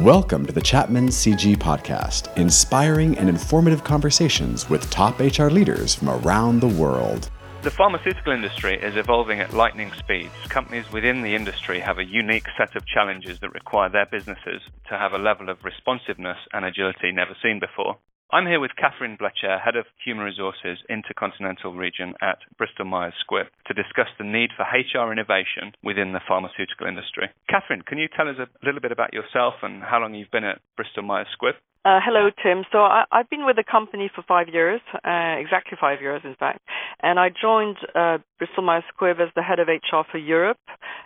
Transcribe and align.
Welcome 0.00 0.46
to 0.46 0.52
the 0.52 0.62
Chapman 0.62 1.08
CG 1.08 1.56
podcast, 1.56 2.34
inspiring 2.38 3.18
and 3.18 3.28
informative 3.28 3.84
conversations 3.84 4.70
with 4.70 4.88
top 4.88 5.20
HR 5.20 5.48
leaders 5.48 5.94
from 5.94 6.08
around 6.08 6.60
the 6.60 6.68
world. 6.68 7.28
The 7.60 7.70
pharmaceutical 7.70 8.32
industry 8.32 8.80
is 8.80 8.96
evolving 8.96 9.40
at 9.40 9.52
lightning 9.52 9.92
speeds. 9.98 10.32
Companies 10.48 10.90
within 10.90 11.20
the 11.20 11.34
industry 11.34 11.80
have 11.80 11.98
a 11.98 12.04
unique 12.04 12.46
set 12.56 12.76
of 12.76 12.86
challenges 12.86 13.40
that 13.40 13.52
require 13.52 13.90
their 13.90 14.06
businesses 14.06 14.62
to 14.88 14.96
have 14.96 15.12
a 15.12 15.18
level 15.18 15.50
of 15.50 15.62
responsiveness 15.64 16.38
and 16.54 16.64
agility 16.64 17.12
never 17.12 17.36
seen 17.42 17.60
before. 17.60 17.98
I'm 18.32 18.46
here 18.46 18.60
with 18.60 18.76
Catherine 18.78 19.18
Blachère, 19.18 19.60
Head 19.60 19.74
of 19.74 19.86
Human 20.04 20.24
Resources 20.24 20.78
Intercontinental 20.88 21.74
Region 21.74 22.14
at 22.22 22.38
Bristol 22.56 22.84
Myers 22.84 23.14
Squibb, 23.18 23.46
to 23.66 23.74
discuss 23.74 24.06
the 24.18 24.24
need 24.24 24.50
for 24.56 24.62
HR 24.62 25.10
innovation 25.10 25.72
within 25.82 26.12
the 26.12 26.20
pharmaceutical 26.28 26.86
industry. 26.86 27.30
Catherine, 27.48 27.82
can 27.82 27.98
you 27.98 28.06
tell 28.06 28.28
us 28.28 28.36
a 28.38 28.46
little 28.64 28.80
bit 28.80 28.92
about 28.92 29.12
yourself 29.12 29.54
and 29.62 29.82
how 29.82 29.98
long 29.98 30.14
you've 30.14 30.30
been 30.30 30.44
at 30.44 30.60
Bristol 30.76 31.02
Myers 31.02 31.26
Squibb? 31.34 31.54
Uh, 31.82 31.98
hello, 32.04 32.28
Tim. 32.42 32.64
So 32.72 32.80
I, 32.80 33.04
have 33.10 33.30
been 33.30 33.46
with 33.46 33.56
the 33.56 33.64
company 33.64 34.10
for 34.14 34.22
five 34.28 34.48
years, 34.48 34.82
uh, 34.96 35.36
exactly 35.38 35.78
five 35.80 36.02
years, 36.02 36.20
in 36.24 36.34
fact. 36.34 36.60
And 37.02 37.18
I 37.18 37.30
joined 37.30 37.78
uh, 37.94 38.18
Bristol 38.38 38.64
Myers 38.64 38.84
Squibb 38.92 39.18
as 39.18 39.30
the 39.34 39.42
head 39.42 39.60
of 39.60 39.68
HR 39.68 40.02
for 40.12 40.18
Europe, 40.18 40.58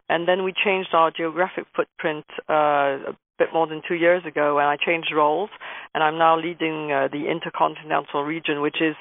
and 0.09 0.27
then 0.27 0.42
we 0.42 0.52
changed 0.52 0.88
our 0.92 1.12
geographic 1.12 1.66
footprint 1.77 2.24
uh, 2.50 3.06
a 3.06 3.16
bit 3.38 3.50
more 3.52 3.69
than 3.69 3.83
two 3.87 3.95
years 3.95 4.24
ago, 4.27 4.59
and 4.59 4.66
I 4.66 4.77
changed 4.77 5.12
roles, 5.14 5.50
and 5.95 6.02
I'm 6.02 6.19
now 6.19 6.37
leading 6.37 6.91
uh, 6.91 7.06
the 7.06 7.30
intercontinental 7.30 8.25
region, 8.25 8.61
which 8.61 8.83
is, 8.83 8.97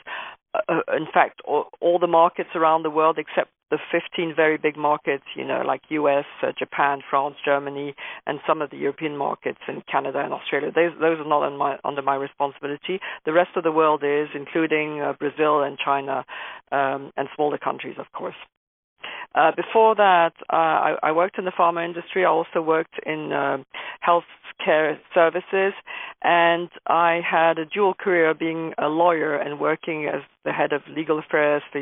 uh, 0.54 0.82
in 0.96 1.08
fact, 1.12 1.42
all, 1.44 1.70
all, 1.82 1.98
the 1.98 2.06
markets 2.06 2.50
around 2.54 2.84
the 2.84 2.92
world 2.92 3.18
except 3.18 3.50
the 3.74 3.80
15 3.92 4.36
very 4.36 4.58
big 4.58 4.78
markets, 4.78 5.24
you 5.36 5.44
know, 5.44 5.64
like 5.66 5.82
U.S., 5.90 6.26
uh, 6.44 6.52
Japan, 6.58 7.02
France, 7.10 7.36
Germany, 7.44 7.96
and 8.28 8.40
some 8.46 8.62
of 8.62 8.70
the 8.70 8.78
European 8.78 9.18
markets 9.18 9.58
in 9.68 9.82
Canada 9.92 10.20
and 10.20 10.32
Australia. 10.32 10.72
Those, 10.74 10.92
those 11.00 11.18
are 11.20 11.28
not 11.28 11.50
my, 11.58 11.78
under 11.84 12.04
my 12.04 12.14
responsibility. 12.16 13.00
The 13.26 13.34
rest 13.34 13.50
of 13.56 13.64
the 13.64 13.72
world 13.72 14.04
is, 14.06 14.28
including 14.36 15.02
uh, 15.02 15.14
Brazil 15.14 15.64
and 15.64 15.76
China, 15.80 16.24
um, 16.72 17.12
and 17.18 17.28
smaller 17.36 17.58
countries, 17.58 17.96
of 17.98 18.06
course. 18.12 18.36
Uh, 19.36 19.52
before 19.56 19.96
that, 19.96 20.34
uh, 20.52 20.56
I, 20.56 20.96
I, 21.02 21.12
worked 21.12 21.40
in 21.40 21.46
the 21.46 21.52
pharma 21.52 21.84
industry. 21.84 22.24
I 22.24 22.30
also 22.30 22.62
worked 22.62 23.00
in 23.04 23.32
uh, 23.34 23.58
health 24.00 24.26
care 24.64 25.00
services, 25.14 25.74
and 26.22 26.70
I 26.86 27.22
had 27.28 27.58
a 27.58 27.66
dual 27.66 27.96
career 27.96 28.36
being 28.36 28.74
a 28.78 28.88
lawyer 28.88 29.36
and 29.36 29.60
working 29.60 30.06
as 30.06 30.22
the 30.46 30.52
head 30.52 30.72
of 30.72 30.82
legal 30.88 31.18
affairs 31.18 31.64
for 31.72 31.82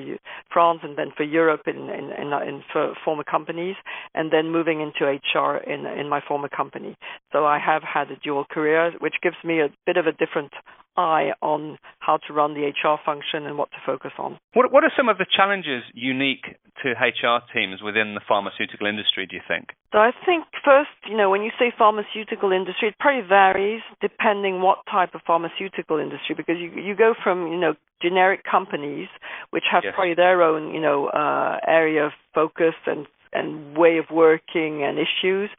France 0.52 0.80
and 0.84 0.98
then 0.98 1.12
for 1.18 1.24
Europe 1.24 1.64
in, 1.68 1.90
in, 1.90 2.12
in, 2.12 2.34
in 2.48 2.64
for 2.72 2.94
former 3.04 3.24
companies, 3.24 3.76
and 4.16 4.32
then 4.32 4.50
moving 4.50 4.80
into 4.80 5.04
HR 5.04 5.58
in, 5.58 5.86
in 5.86 6.08
my 6.08 6.22
former 6.26 6.48
company. 6.48 6.96
So 7.34 7.46
I 7.46 7.60
have 7.60 7.84
had 7.84 8.10
a 8.12 8.16
dual 8.18 8.46
career, 8.46 8.94
which 9.00 9.16
gives 9.22 9.38
me 9.44 9.60
a 9.60 9.70
bit 9.86 9.98
of 9.98 10.08
a 10.08 10.14
different 10.14 10.52
eye 10.98 11.32
on 11.42 11.78
how 12.00 12.18
to 12.28 12.34
run 12.34 12.54
the 12.54 12.68
HR 12.68 12.98
function 13.06 13.46
and 13.46 13.58
what 13.58 13.72
to 13.72 13.78
focus 13.86 14.12
on. 14.18 14.38
What, 14.54 14.72
what 14.72 14.84
are 14.84 14.92
some 14.96 15.10
of 15.10 15.18
the 15.18 15.26
challenges 15.26 15.84
unique 15.94 16.58
to 16.84 16.90
HR 16.92 17.42
teams 17.54 17.82
within 17.82 18.16
the 18.16 18.22
pharmaceutical 18.28 18.88
industry, 18.88 19.28
do 19.28 19.36
you 19.36 19.42
think? 19.48 19.70
So 19.92 20.00
I 20.00 20.12
think 20.26 20.46
first, 20.64 20.90
you 21.10 21.18
know, 21.18 21.30
when 21.30 21.42
you 21.42 21.52
say 21.60 21.72
pharmaceutical 21.78 22.52
industry, 22.52 22.90
it 22.90 22.96
probably 23.00 23.28
varies 23.28 23.82
depending 24.02 24.62
what 24.62 24.80
type 24.90 25.14
of 25.14 25.22
pharmaceutical 25.26 25.98
industry, 25.98 26.36
because 26.36 26.56
you 26.60 26.72
you 26.82 26.96
go 26.96 27.14
from 27.22 27.52
you 27.52 27.60
know 27.60 27.74
generic 28.02 28.44
companies 28.50 29.08
which 29.52 29.66
have 29.72 29.84
yes. 29.84 29.94
probably 29.96 30.16
their 30.16 30.42
own 30.42 30.74
you 30.74 30.82
know 30.82 31.08
uh, 31.08 31.60
area 31.68 32.06
of 32.06 32.12
focus 32.34 32.76
and 32.88 33.06
and 33.34 33.78
way 33.78 33.98
of 33.98 34.06
working 34.12 34.84
and 34.84 34.98
issues 34.98 35.50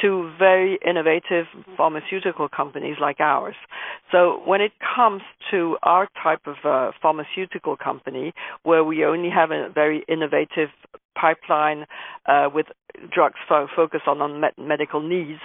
to 0.00 0.32
very 0.38 0.78
innovative 0.86 1.46
pharmaceutical 1.76 2.48
companies 2.48 2.96
like 3.00 3.20
ours. 3.20 3.54
So 4.10 4.40
when 4.44 4.60
it 4.60 4.72
comes 4.94 5.22
to 5.50 5.76
our 5.82 6.08
type 6.22 6.46
of 6.46 6.56
uh, 6.64 6.92
pharmaceutical 7.00 7.76
company, 7.76 8.32
where 8.62 8.84
we 8.84 9.04
only 9.04 9.30
have 9.30 9.50
a 9.50 9.68
very 9.72 10.04
innovative 10.08 10.70
pipeline 11.14 11.84
uh, 12.26 12.48
with 12.52 12.66
drugs 13.12 13.36
fo- 13.48 13.68
focused 13.74 14.06
on 14.06 14.42
medical 14.58 15.00
needs, 15.00 15.40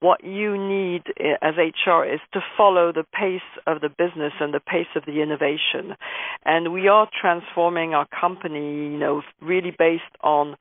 what 0.00 0.22
you 0.24 0.56
need 0.56 1.02
uh, 1.20 1.34
as 1.42 1.54
HR 1.56 2.04
is 2.04 2.20
to 2.32 2.40
follow 2.56 2.92
the 2.92 3.04
pace 3.12 3.40
of 3.66 3.80
the 3.80 3.88
business 3.88 4.32
and 4.40 4.52
the 4.52 4.60
pace 4.60 4.86
of 4.96 5.04
the 5.06 5.22
innovation. 5.22 5.96
And 6.44 6.72
we 6.72 6.88
are 6.88 7.08
transforming 7.20 7.94
our 7.94 8.06
company, 8.08 8.92
you 8.92 8.98
know, 8.98 9.22
really 9.40 9.74
based 9.76 10.02
on 10.22 10.56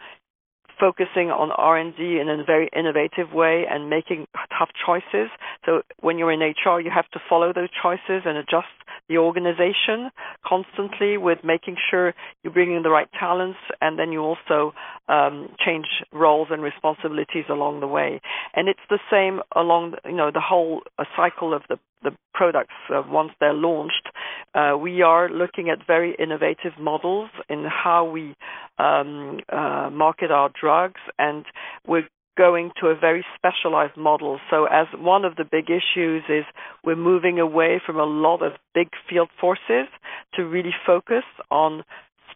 focusing 0.81 1.29
on 1.29 1.51
R&D 1.51 2.19
in 2.19 2.27
a 2.27 2.43
very 2.43 2.67
innovative 2.75 3.31
way 3.31 3.65
and 3.69 3.89
making 3.89 4.25
tough 4.57 4.69
choices. 4.83 5.29
So 5.65 5.83
when 5.99 6.17
you're 6.17 6.31
in 6.31 6.39
HR, 6.39 6.81
you 6.81 6.89
have 6.93 7.07
to 7.11 7.19
follow 7.29 7.53
those 7.53 7.69
choices 7.81 8.23
and 8.25 8.37
adjust 8.37 8.73
the 9.07 9.17
organization 9.17 10.09
constantly 10.45 11.17
with 11.17 11.37
making 11.43 11.77
sure 11.89 12.13
you're 12.43 12.53
bringing 12.53 12.81
the 12.81 12.89
right 12.89 13.07
talents 13.19 13.59
and 13.79 13.99
then 13.99 14.11
you 14.11 14.21
also 14.21 14.73
um, 15.07 15.49
change 15.63 15.85
roles 16.11 16.47
and 16.49 16.63
responsibilities 16.63 17.45
along 17.49 17.79
the 17.79 17.87
way. 17.87 18.19
And 18.55 18.67
it's 18.67 18.79
the 18.89 18.99
same 19.11 19.41
along, 19.55 19.93
you 20.05 20.15
know, 20.15 20.31
the 20.33 20.41
whole 20.41 20.81
uh, 20.97 21.03
cycle 21.15 21.53
of 21.53 21.61
the 21.69 21.77
the 22.03 22.11
products 22.33 22.73
uh, 22.93 23.03
once 23.07 23.31
they're 23.39 23.53
launched. 23.53 24.09
Uh, 24.55 24.75
we 24.79 25.01
are 25.01 25.29
looking 25.29 25.69
at 25.69 25.85
very 25.85 26.15
innovative 26.17 26.73
models 26.79 27.29
in 27.49 27.65
how 27.65 28.03
we 28.05 28.35
um, 28.77 29.39
uh, 29.51 29.89
market 29.91 30.31
our 30.31 30.49
drugs, 30.59 31.01
and 31.19 31.45
we're 31.87 32.07
going 32.37 32.71
to 32.79 32.87
a 32.87 32.95
very 32.95 33.25
specialized 33.35 33.97
model. 33.97 34.39
So, 34.49 34.65
as 34.65 34.87
one 34.97 35.25
of 35.25 35.35
the 35.35 35.43
big 35.43 35.69
issues 35.69 36.23
is 36.29 36.45
we're 36.83 36.95
moving 36.95 37.39
away 37.39 37.81
from 37.85 37.97
a 37.97 38.05
lot 38.05 38.41
of 38.41 38.53
big 38.73 38.87
field 39.09 39.29
forces 39.39 39.87
to 40.35 40.43
really 40.43 40.73
focus 40.85 41.23
on 41.49 41.83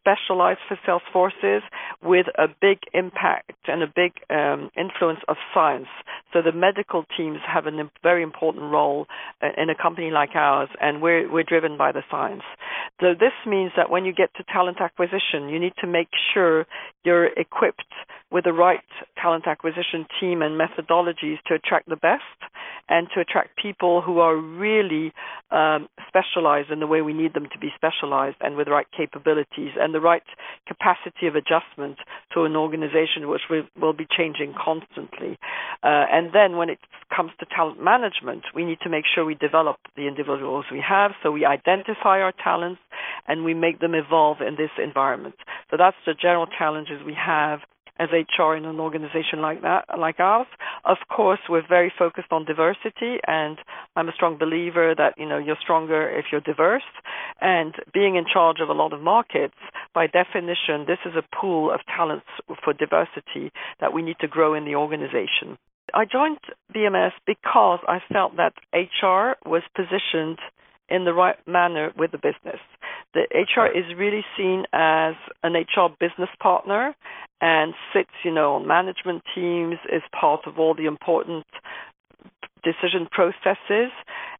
specialized 0.05 0.59
for 0.67 0.77
sales 0.85 1.01
forces 1.11 1.63
with 2.03 2.27
a 2.37 2.47
big 2.61 2.79
impact 2.93 3.53
and 3.67 3.81
a 3.81 3.87
big 3.87 4.11
um, 4.29 4.69
influence 4.77 5.19
of 5.27 5.37
science. 5.53 5.87
So 6.31 6.41
the 6.41 6.51
medical 6.51 7.05
teams 7.17 7.39
have 7.47 7.65
a 7.65 7.71
very 8.03 8.21
important 8.21 8.71
role 8.71 9.07
uh, 9.41 9.47
in 9.57 9.69
a 9.69 9.75
company 9.75 10.11
like 10.11 10.35
ours, 10.35 10.69
and 10.79 11.01
we're 11.01 11.31
we're 11.31 11.43
driven 11.43 11.77
by 11.77 11.91
the 11.91 12.03
science. 12.11 12.43
So 13.01 13.13
this 13.13 13.33
means 13.47 13.71
that 13.75 13.89
when 13.89 14.05
you 14.05 14.13
get 14.13 14.33
to 14.35 14.43
talent 14.43 14.79
acquisition, 14.79 15.49
you 15.49 15.59
need 15.59 15.73
to 15.81 15.87
make 15.87 16.09
sure 16.33 16.65
you're 17.03 17.27
equipped 17.27 17.93
with 18.35 18.43
the 18.43 18.51
right 18.51 18.83
talent 19.15 19.47
acquisition 19.47 20.05
team 20.19 20.41
and 20.41 20.59
methodologies 20.59 21.37
to 21.47 21.53
attract 21.53 21.87
the 21.87 21.95
best 21.95 22.51
and 22.89 23.07
to 23.15 23.21
attract 23.21 23.55
people 23.55 24.01
who 24.01 24.19
are 24.19 24.35
really 24.35 25.13
um, 25.51 25.87
specialized 26.05 26.69
in 26.69 26.81
the 26.81 26.85
way 26.85 27.01
we 27.01 27.13
need 27.13 27.33
them 27.33 27.47
to 27.53 27.57
be 27.57 27.69
specialized 27.77 28.35
and 28.41 28.57
with 28.57 28.67
the 28.67 28.73
right 28.73 28.87
capabilities 28.91 29.71
and 29.79 29.93
the 29.93 30.01
right 30.01 30.23
capacity 30.67 31.27
of 31.27 31.35
adjustment 31.35 31.97
to 32.33 32.43
an 32.43 32.57
organization 32.57 33.29
which 33.29 33.43
will, 33.49 33.63
will 33.79 33.93
be 33.93 34.05
changing 34.05 34.53
constantly. 34.53 35.39
Uh, 35.81 36.03
and 36.11 36.33
then 36.33 36.57
when 36.57 36.69
it 36.69 36.79
comes 37.15 37.31
to 37.39 37.45
talent 37.55 37.81
management, 37.81 38.43
we 38.53 38.65
need 38.65 38.79
to 38.81 38.89
make 38.89 39.05
sure 39.07 39.23
we 39.23 39.35
develop 39.35 39.77
the 39.95 40.09
individuals 40.09 40.65
we 40.73 40.83
have, 40.85 41.11
so 41.23 41.31
we 41.31 41.45
identify 41.45 42.19
our 42.19 42.33
talents 42.43 42.81
and 43.29 43.45
we 43.45 43.53
make 43.53 43.79
them 43.79 43.95
evolve 43.95 44.41
in 44.41 44.57
this 44.57 44.71
environment. 44.83 45.35
So 45.71 45.77
that's 45.77 45.95
the 46.05 46.13
general 46.13 46.47
challenges 46.47 46.99
we 47.05 47.15
have 47.15 47.61
as 47.99 48.09
HR 48.11 48.55
in 48.55 48.65
an 48.65 48.79
organization 48.79 49.41
like 49.41 49.61
that, 49.61 49.85
like 49.97 50.19
ours. 50.19 50.47
Of 50.83 50.97
course, 51.09 51.39
we're 51.49 51.67
very 51.67 51.91
focused 51.97 52.31
on 52.31 52.45
diversity, 52.45 53.19
and 53.27 53.57
I'm 53.95 54.09
a 54.09 54.13
strong 54.13 54.37
believer 54.37 54.93
that 54.97 55.13
you 55.17 55.27
know 55.27 55.37
you're 55.37 55.57
stronger 55.61 56.09
if 56.09 56.25
you're 56.31 56.41
diverse. 56.41 56.83
And 57.41 57.73
being 57.93 58.15
in 58.15 58.25
charge 58.31 58.57
of 58.61 58.69
a 58.69 58.73
lot 58.73 58.93
of 58.93 59.01
markets, 59.01 59.55
by 59.93 60.07
definition, 60.07 60.85
this 60.87 60.99
is 61.05 61.13
a 61.15 61.35
pool 61.35 61.71
of 61.71 61.79
talents 61.95 62.27
for 62.63 62.73
diversity 62.73 63.51
that 63.79 63.93
we 63.93 64.01
need 64.01 64.17
to 64.21 64.27
grow 64.27 64.53
in 64.53 64.65
the 64.65 64.75
organization. 64.75 65.57
I 65.93 66.05
joined 66.05 66.39
BMS 66.73 67.11
because 67.25 67.79
I 67.87 67.99
felt 68.11 68.37
that 68.37 68.53
HR 68.73 69.37
was 69.47 69.61
positioned 69.75 70.39
in 70.89 71.05
the 71.05 71.13
right 71.13 71.35
manner 71.47 71.91
with 71.97 72.11
the 72.11 72.17
business. 72.17 72.59
The 73.15 73.25
HR 73.33 73.65
is 73.67 73.85
really 73.97 74.25
seen 74.37 74.65
as 74.73 75.15
an 75.41 75.53
HR 75.53 75.87
business 75.99 76.29
partner 76.39 76.93
and 77.39 77.73
sits, 77.93 78.11
you 78.25 78.31
know, 78.31 78.55
on 78.55 78.67
management 78.67 79.23
teams, 79.33 79.77
is 79.91 80.01
part 80.11 80.41
of 80.45 80.59
all 80.59 80.75
the 80.75 80.85
important 80.85 81.45
decision 82.61 83.07
processes 83.09 83.91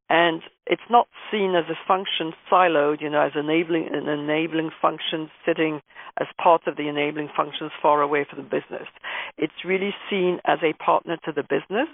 and 0.10 0.42
it's 0.68 0.90
not 0.90 1.08
seen 1.32 1.56
as 1.56 1.66
a 1.70 1.78
function 1.88 2.34
siloed, 2.52 3.02
you 3.02 3.10
know, 3.10 3.22
as 3.22 3.32
enabling 3.36 3.88
an 3.92 4.08
enabling 4.08 4.72
function 4.82 5.30
sitting 5.46 5.82
as 6.20 6.28
part 6.42 6.68
of 6.68 6.78
the 6.78 6.88
enabling 6.88 7.30
functions 7.36 7.72
far 7.82 8.02
away 8.02 8.26
from 8.30 8.40
the 8.40 8.50
business. 8.50 8.88
It's 9.38 9.66
really 9.66 9.94
seen 10.10 10.40
as 10.46 10.60
a 10.64 10.74
partner 10.74 11.18
to 11.26 11.32
the 11.32 11.44
business, 11.44 11.90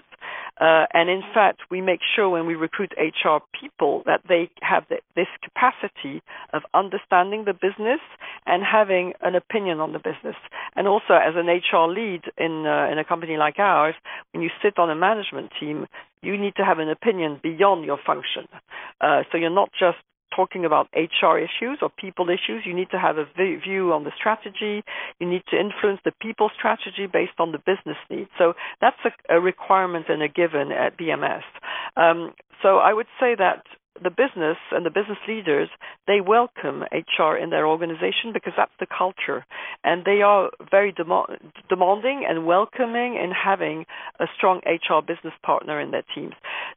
Uh, 0.60 0.84
and 0.92 1.08
in 1.08 1.22
fact, 1.34 1.60
we 1.70 1.80
make 1.80 2.00
sure 2.14 2.28
when 2.28 2.46
we 2.46 2.54
recruit 2.54 2.92
HR 2.98 3.38
people 3.58 4.02
that 4.04 4.20
they 4.28 4.50
have 4.60 4.84
the, 4.90 4.98
this 5.16 5.26
capacity 5.42 6.22
of 6.52 6.62
understanding 6.74 7.44
the 7.44 7.54
business 7.54 8.00
and 8.46 8.62
having 8.62 9.14
an 9.22 9.34
opinion 9.34 9.80
on 9.80 9.92
the 9.92 9.98
business. 9.98 10.36
And 10.76 10.86
also, 10.86 11.14
as 11.14 11.34
an 11.36 11.48
HR 11.48 11.88
lead 11.88 12.22
in 12.36 12.66
uh, 12.66 12.88
in 12.92 12.98
a 12.98 13.04
company 13.04 13.36
like 13.36 13.58
ours, 13.58 13.94
when 14.32 14.42
you 14.42 14.50
sit 14.62 14.78
on 14.78 14.90
a 14.90 14.94
management 14.94 15.52
team, 15.58 15.86
you 16.22 16.38
need 16.38 16.54
to 16.56 16.64
have 16.64 16.78
an 16.78 16.88
opinion 16.88 17.40
beyond 17.42 17.84
your 17.84 17.98
function. 18.04 18.46
Uh, 19.00 19.22
so 19.30 19.38
you're 19.38 19.50
not 19.50 19.70
just 19.78 19.98
talking 20.34 20.64
about 20.64 20.88
HR 20.94 21.38
issues 21.38 21.78
or 21.82 21.90
people 21.90 22.28
issues, 22.28 22.64
you 22.64 22.74
need 22.74 22.90
to 22.90 22.98
have 22.98 23.18
a 23.18 23.26
view 23.36 23.92
on 23.92 24.04
the 24.04 24.12
strategy. 24.16 24.82
You 25.20 25.28
need 25.28 25.42
to 25.50 25.60
influence 25.60 26.00
the 26.04 26.12
people 26.20 26.50
strategy 26.56 27.06
based 27.06 27.38
on 27.38 27.52
the 27.52 27.58
business 27.58 27.98
needs. 28.10 28.30
So 28.38 28.54
that's 28.80 28.96
a, 29.04 29.36
a 29.36 29.40
requirement 29.40 30.06
and 30.08 30.22
a 30.22 30.28
given 30.28 30.72
at 30.72 30.98
BMS. 30.98 31.42
Um, 31.96 32.32
so 32.62 32.78
I 32.78 32.92
would 32.92 33.08
say 33.20 33.34
that 33.34 33.64
the 34.02 34.10
business 34.10 34.56
and 34.70 34.86
the 34.86 34.90
business 34.90 35.18
leaders 35.28 35.68
they 36.06 36.20
welcome 36.20 36.84
HR 36.92 37.36
in 37.36 37.50
their 37.50 37.66
organization 37.66 38.32
because 38.32 38.52
that's 38.56 38.72
the 38.80 38.86
culture, 38.86 39.44
and 39.84 40.04
they 40.04 40.22
are 40.22 40.50
very 40.70 40.92
dem- 40.92 41.52
demanding 41.68 42.24
and 42.28 42.46
welcoming 42.46 43.16
in 43.16 43.30
having 43.30 43.84
a 44.20 44.26
strong 44.36 44.60
HR 44.66 45.02
business 45.06 45.34
partner 45.44 45.80
in 45.80 45.90
their 45.90 46.04
teams. 46.14 46.34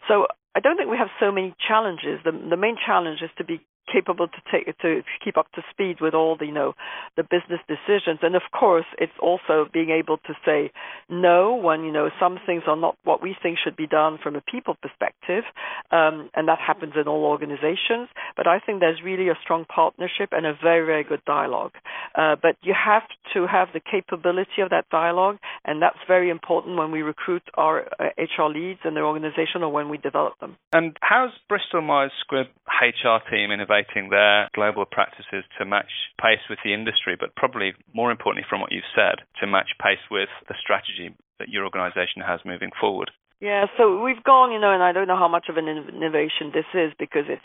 So 0.08 0.28
I 0.56 0.60
don't 0.60 0.78
think 0.78 0.90
we 0.90 0.98
have 0.98 1.10
so 1.20 1.32
many 1.32 1.54
challenges. 1.68 2.20
The, 2.24 2.32
the 2.32 2.58
main 2.58 2.78
challenge 2.84 3.22
is 3.22 3.30
to 3.38 3.44
be 3.44 3.62
capable 3.92 4.28
to 4.28 4.42
take 4.52 4.66
to 4.80 5.02
keep 5.24 5.38
up 5.38 5.52
to 5.54 5.62
speed 5.72 5.98
with 6.02 6.14
all 6.14 6.36
the 6.38 6.46
you 6.46 6.52
know 6.52 6.74
the 7.18 7.24
business 7.24 7.60
decisions. 7.68 8.20
And 8.22 8.36
of 8.36 8.44
course 8.52 8.86
it's 8.98 9.14
also 9.22 9.68
being 9.72 9.90
able 9.90 10.18
to 10.18 10.34
say 10.46 10.72
no 11.10 11.56
when 11.56 11.84
you 11.84 11.92
know 11.92 12.10
some 12.20 12.40
things 12.46 12.64
are 12.68 12.76
not 12.76 12.98
what 13.04 13.22
we 13.22 13.36
think 13.42 13.58
should 13.64 13.76
be 13.76 13.88
done 13.88 14.18
from 14.22 14.36
a 14.36 14.42
people 14.42 14.76
perspective 14.82 15.44
um, 15.92 16.30
and 16.34 16.48
that 16.48 16.60
happens 16.60 16.94
in 17.00 17.08
all 17.08 17.26
organizations. 17.26 18.10
But 18.36 18.48
I 18.48 18.60
think 18.60 18.80
there's 18.80 19.02
really 19.04 19.30
a 19.30 19.38
strong 19.44 19.66
partnership 19.66 20.30
and 20.32 20.46
a 20.46 20.54
very 20.62 20.86
very 20.86 21.04
good 21.04 21.24
dialogue. 21.26 21.74
Uh, 22.16 22.36
but 22.42 22.56
you 22.62 22.74
have 22.74 23.04
to 23.34 23.46
have 23.48 23.70
the 23.74 23.80
capability 23.82 24.62
of 24.62 24.70
that 24.70 24.90
dialogue 24.90 25.38
and 25.64 25.82
that's 25.82 26.00
very 26.08 26.30
important 26.30 26.78
when 26.78 26.92
we 26.92 27.02
recruit 27.02 27.44
our 27.56 27.86
uh, 28.00 28.10
HR 28.18 28.50
leads 28.50 28.80
in 28.86 28.94
the 28.94 29.02
organization 29.02 29.62
or 29.62 29.72
when 29.72 29.90
we 29.90 29.98
develop 29.98 30.40
them. 30.40 30.58
And 30.74 30.98
how's 31.02 31.32
Bristol 31.48 31.82
Myers 31.82 32.12
Squibb 32.26 32.48
HR 32.82 33.20
team 33.30 33.52
innovating 33.52 33.75
their 34.10 34.50
global 34.54 34.86
practices 34.86 35.44
to 35.57 35.66
match 35.66 35.92
pace 36.22 36.44
with 36.50 36.60
the 36.63 36.74
industry, 36.74 37.16
but 37.19 37.36
probably 37.36 37.74
more 37.94 38.12
importantly, 38.12 38.45
from 38.50 38.62
what 38.62 38.72
you've 38.72 38.88
said, 38.95 39.25
to 39.39 39.48
match 39.48 39.75
pace 39.81 40.04
with 40.10 40.30
the 40.48 40.56
strategy 40.62 41.16
that 41.39 41.50
your 41.50 41.66
organization 41.66 42.22
has 42.25 42.39
moving 42.45 42.72
forward? 42.80 43.12
Yeah, 43.42 43.66
so 43.77 44.01
we've 44.01 44.24
gone, 44.24 44.51
you 44.51 44.60
know, 44.60 44.72
and 44.72 44.81
I 44.81 44.92
don't 44.92 45.07
know 45.07 45.18
how 45.18 45.27
much 45.27 45.48
of 45.50 45.57
an 45.57 45.68
innovation 45.68 46.51
this 46.54 46.66
is 46.74 46.94
because 46.98 47.25
it's 47.27 47.44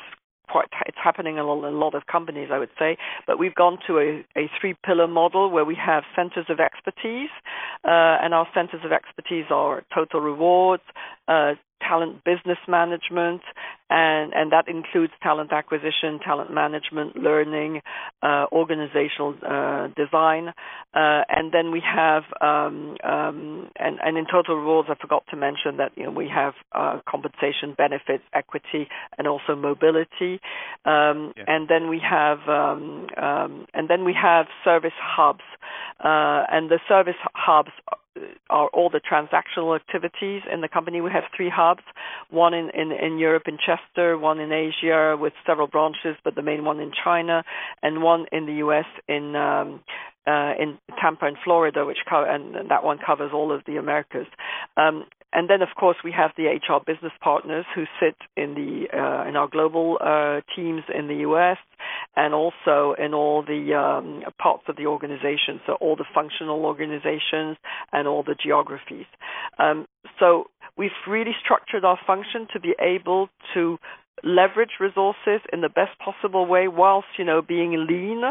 quite 0.51 0.69
it's 0.87 0.99
happening 1.03 1.35
in 1.35 1.41
a 1.41 1.47
lot 1.47 1.95
of 1.95 2.07
companies, 2.07 2.49
I 2.53 2.59
would 2.59 2.71
say. 2.79 2.97
But 3.27 3.39
we've 3.39 3.55
gone 3.55 3.79
to 3.87 3.99
a, 3.99 4.25
a 4.37 4.51
three 4.61 4.75
pillar 4.85 5.07
model 5.07 5.51
where 5.51 5.65
we 5.65 5.77
have 5.77 6.05
centers 6.15 6.47
of 6.49 6.61
expertise, 6.61 7.31
uh, 7.85 8.19
and 8.23 8.35
our 8.35 8.47
centers 8.55 8.81
of 8.85 8.93
expertise 8.93 9.47
are 9.51 9.85
total 9.95 10.21
rewards, 10.21 10.83
uh, 11.29 11.55
talent 11.81 12.25
business 12.25 12.59
management, 12.69 13.43
and, 13.89 14.33
and 14.33 14.53
that 14.53 14.69
includes 14.69 15.13
talent 15.23 15.53
acquisition, 15.53 16.21
talent 16.25 16.53
management, 16.53 17.17
learning, 17.17 17.81
uh, 18.23 18.47
organizational 18.53 19.35
uh, 19.47 19.89
design, 19.97 20.49
uh, 20.95 21.23
and 21.29 21.53
then 21.53 21.73
we 21.73 21.83
have 21.85 22.23
um, 22.41 22.97
um, 23.03 23.71
and, 23.77 23.99
and, 24.03 24.17
in 24.17 24.27
total 24.31 24.57
rewards, 24.57 24.89
I 24.91 24.95
forgot 25.01 25.25
to 25.31 25.37
mention 25.37 25.77
that 25.79 25.93
you 25.97 26.05
know 26.05 26.11
we 26.11 26.29
have 26.29 26.55
uh, 26.73 27.01
compensation, 27.09 27.75
benefits, 27.77 28.25
equity, 28.33 28.89
and 29.19 29.27
also 29.27 29.57
mobility, 29.57 30.41
um, 30.85 31.33
yeah. 31.37 31.45
and 31.47 31.69
then 31.69 31.89
we 31.89 32.01
have 32.01 32.39
um, 32.49 33.09
um, 33.17 33.67
and 33.75 33.89
then 33.89 34.05
we 34.05 34.15
have 34.15 34.47
service 34.65 34.93
hubs, 35.01 35.45
uh, 36.01 36.45
and 36.51 36.71
the 36.71 36.79
service 36.89 37.15
hubs 37.35 37.71
are 38.49 38.69
all 38.69 38.91
the 38.91 39.01
transactional 39.01 39.75
activities 39.77 40.43
in 40.53 40.61
the 40.61 40.69
company. 40.69 41.01
We 41.01 41.11
have 41.11 41.25
three 41.37 41.51
hubs, 41.51 41.83
one 42.31 42.55
in, 42.55 42.71
in, 42.71 42.93
in 42.93 43.19
Europe 43.19 43.45
in 43.47 43.59
Chester, 43.59 44.19
one 44.19 44.41
in 44.41 44.53
Asia 44.53 45.17
with 45.19 45.33
several 45.47 45.67
branches, 45.67 46.17
but 46.25 46.35
the 46.35 46.43
main 46.43 46.65
one 46.65 46.81
in 46.81 46.93
China, 47.05 47.45
and 47.83 48.03
one 48.03 48.27
in 48.33 48.47
the 48.47 48.55
US 48.67 48.87
in 49.09 49.37
um, 49.37 49.81
uh, 50.27 50.53
in 50.59 50.79
Tampa 51.01 51.27
in 51.27 51.37
Florida, 51.43 51.85
which 51.85 51.99
co- 52.09 52.27
and 52.29 52.71
that 52.71 52.85
one 52.85 52.99
covers 53.05 53.31
all 53.33 53.53
of 53.53 53.63
the 53.67 53.77
Americas. 53.77 54.27
Um, 54.77 55.05
and 55.33 55.49
then, 55.49 55.63
of 55.63 55.69
course, 55.79 55.97
we 56.03 56.13
have 56.13 56.33
the 56.37 56.47
HR 56.47 56.81
business 56.85 57.13
partners 57.21 57.65
who 57.75 57.85
sit 58.01 58.17
in 58.37 58.55
the 58.55 58.87
uh, 58.97 59.29
in 59.29 59.37
our 59.37 59.49
global 59.49 59.99
uh, 60.01 60.41
teams 60.57 60.83
in 60.93 61.07
the 61.07 61.17
U.S. 61.27 61.59
and 62.17 62.35
also 62.35 62.95
in 62.99 63.15
all 63.15 63.43
the 63.43 63.75
um, 63.75 64.23
parts 64.41 64.65
of 64.69 64.77
the 64.77 64.87
organization, 64.87 65.61
so 65.67 65.75
all 65.75 65.95
the 65.95 66.07
functional 66.13 66.65
organizations 66.65 67.57
and 67.93 68.09
all 68.09 68.25
the 68.25 68.35
geographies. 68.35 69.07
Um, 69.59 69.87
so 70.19 70.51
we've 70.77 70.91
really 71.07 71.37
structured 71.45 71.85
our 71.85 71.99
function 72.07 72.49
to 72.53 72.61
be 72.61 72.75
able 72.81 73.29
to 73.55 73.79
leverage 74.23 74.79
resources 74.81 75.41
in 75.53 75.61
the 75.61 75.69
best 75.69 75.99
possible 75.99 76.47
way 76.47 76.69
whilst 76.69 77.09
you 77.19 77.25
know 77.25 77.43
being 77.43 77.87
lean 77.89 78.23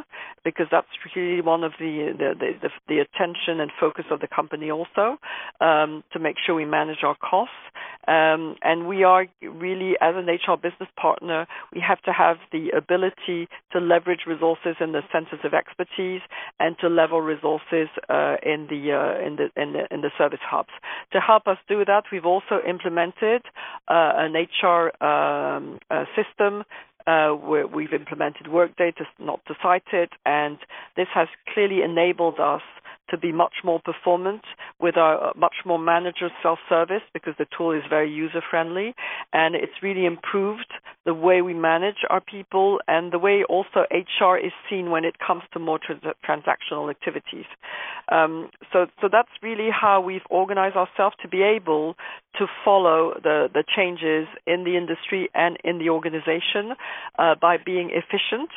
because 0.44 0.68
that's 0.72 0.88
really 1.16 1.42
one 1.42 1.64
of 1.64 1.74
the 1.80 2.14
the, 2.18 2.34
the, 2.62 2.70
the 2.88 3.00
attention 3.00 3.60
and 3.60 3.72
focus 3.80 4.06
of 4.12 4.20
the 4.20 4.28
company 4.28 4.70
also 4.72 5.18
um, 5.62 6.04
to 6.12 6.20
make 6.20 6.36
sure 6.46 6.56
we 6.56 6.66
manage 6.66 7.04
our 7.04 7.16
costs 7.16 7.54
um, 8.08 8.56
and 8.62 8.88
we 8.88 9.04
are 9.04 9.28
really 9.42 9.96
as 10.02 10.16
an 10.16 10.28
HR 10.28 10.58
business 10.58 10.90
partner 10.96 11.46
we 11.74 11.82
have 11.82 12.02
to 12.04 12.12
have 12.12 12.38
the 12.52 12.70
ability 12.70 13.48
to 13.72 13.80
leverage 13.80 14.22
resources 14.28 14.76
in 14.80 14.92
the 14.92 15.02
centers 15.12 15.40
of 15.44 15.54
expertise 15.54 16.22
and 16.60 16.78
to 16.80 16.88
level 16.88 17.22
resources 17.22 17.90
uh, 18.10 18.38
in 18.44 18.68
the 18.70 18.92
uh, 18.92 19.26
in 19.26 19.36
the 19.36 19.50
in 19.62 19.74
the 19.74 19.94
in 19.94 20.02
the 20.02 20.12
service 20.18 20.40
hubs. 20.42 20.70
To 21.12 21.20
help 21.20 21.48
us 21.48 21.58
do 21.68 21.86
that 21.86 22.06
we've 22.12 22.26
also 22.26 22.60
implemented 22.68 23.44
uh, 23.88 24.14
an 24.16 24.34
HR 24.34 24.92
um, 25.04 25.80
system 26.16 26.64
uh, 27.08 27.36
we've 27.74 27.94
implemented 27.94 28.48
Workday, 28.52 28.92
to, 28.92 29.06
not 29.24 29.40
to 29.48 29.56
cite 29.64 29.94
it, 29.94 30.12
and 30.26 30.58
this 30.96 31.08
has 31.14 31.28
clearly 31.54 31.82
enabled 31.82 32.40
us 32.40 32.62
to 33.12 33.18
be 33.18 33.32
much 33.32 33.54
more 33.64 33.80
performant 33.80 34.42
with 34.80 34.98
our 34.98 35.30
uh, 35.30 35.32
much 35.36 35.56
more 35.66 35.80
manager 35.80 36.30
self-service 36.42 37.02
because 37.14 37.34
the 37.38 37.46
tool 37.56 37.72
is 37.72 37.84
very 37.90 38.12
user-friendly 38.12 38.94
and 39.34 39.56
it's 39.56 39.74
really 39.82 40.06
improved 40.06 40.72
the 41.06 41.14
way 41.14 41.42
we 41.42 41.54
manage 41.54 42.06
our 42.10 42.22
people 42.22 42.80
and 42.88 43.12
the 43.12 43.20
way 43.20 43.44
also 43.48 43.86
HR 43.92 44.38
is 44.38 44.52
seen 44.70 44.92
when 44.92 45.06
it 45.06 45.16
comes 45.26 45.44
to 45.54 45.60
more 45.60 45.80
trans- 45.80 46.16
transactional 46.28 46.90
activities. 46.90 47.46
Um, 48.12 48.50
so, 48.72 48.88
so 49.02 49.10
that's 49.12 49.30
really 49.42 49.70
how 49.72 50.02
we've 50.02 50.28
organized 50.30 50.76
ourselves 50.76 51.16
to 51.22 51.28
be 51.28 51.42
able 51.42 51.96
to 52.38 52.46
follow 52.64 53.14
the, 53.22 53.50
the 53.54 53.64
changes 53.76 54.28
in 54.46 54.64
the 54.64 54.78
industry 54.78 55.30
and 55.34 55.58
in 55.64 55.80
the 55.80 55.90
organization 55.90 56.74
uh, 57.18 57.36
by 57.40 57.58
being 57.58 57.92
efficient 57.92 58.50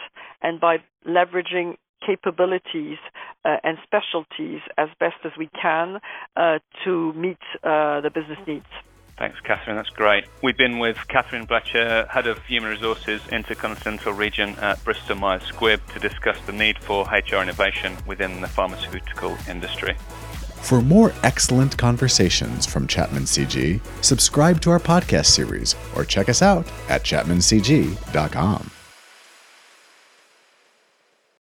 and 0.43 0.61
by 0.61 0.79
leveraging 1.07 1.77
capabilities 2.05 2.99
uh, 3.45 3.57
and 3.65 3.79
specialties 3.83 4.61
as 4.79 4.89
best 4.99 5.17
as 5.25 5.33
we 5.39 5.49
can 5.61 5.99
uh, 6.37 6.59
to 6.85 7.13
meet 7.15 7.39
uh, 7.63 8.01
the 8.01 8.11
business 8.13 8.39
needs. 8.47 8.67
Thanks, 9.19 9.39
Catherine. 9.41 9.77
That's 9.77 9.91
great. 9.91 10.25
We've 10.43 10.57
been 10.57 10.81
with 10.81 10.97
Catherine 11.07 11.47
Blachère, 11.47 12.09
Head 12.09 12.27
of 12.27 12.45
Human 12.47 12.71
Resources 12.71 13.21
Intercontinental 13.31 14.13
Region 14.13 14.51
at 14.57 14.83
Bristol 14.85 15.17
Myers 15.17 15.45
Squibb, 15.45 15.81
to 15.93 16.01
discuss 16.01 16.37
the 16.47 16.53
need 16.53 16.77
for 16.79 17.05
HR 17.05 17.37
innovation 17.37 17.97
within 18.05 18.41
the 18.41 18.49
pharmaceutical 18.49 19.37
industry. 19.49 19.97
For 20.63 20.81
more 20.81 21.13
excellent 21.23 21.77
conversations 21.77 22.67
from 22.67 22.89
Chapman 22.89 23.25
CG, 23.25 23.81
subscribe 24.03 24.61
to 24.63 24.71
our 24.71 24.81
podcast 24.81 25.27
series 25.27 25.77
or 25.95 26.05
check 26.05 26.29
us 26.29 26.43
out 26.43 26.67
at 26.89 27.05
chapmancg.com. 27.05 28.72